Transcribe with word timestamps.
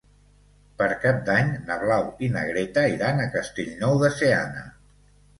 Per 0.77 0.85
Cap 1.01 1.17
d'Any 1.25 1.49
na 1.67 1.75
Blau 1.83 2.07
i 2.27 2.29
na 2.35 2.41
Greta 2.51 2.85
iran 2.93 3.21
a 3.21 3.27
Castellnou 3.35 3.93
de 4.05 4.11
Seana. 4.15 4.65